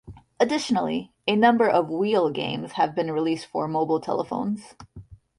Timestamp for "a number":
1.27-1.69